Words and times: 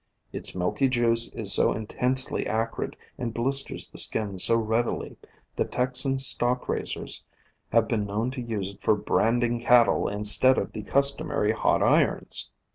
Its 0.33 0.55
milky 0.55 0.87
juice 0.89 1.31
is 1.33 1.53
so 1.53 1.73
intensely 1.73 2.47
acrid 2.47 2.95
and 3.19 3.35
blisters 3.35 3.87
the 3.91 3.99
skin 3.99 4.35
so 4.39 4.55
readily 4.57 5.15
that 5.57 5.71
Texan 5.71 6.17
stock 6.17 6.67
raisers 6.67 7.23
have 7.71 7.87
been 7.87 8.07
known 8.07 8.31
to 8.31 8.41
use 8.41 8.71
it 8.71 8.81
for 8.81 8.95
branding 8.95 9.59
cattle 9.61 10.07
instead 10.07 10.57
of 10.57 10.71
the 10.71 10.81
customary 10.81 11.51
hot 11.51 11.83
irons. 11.83 12.49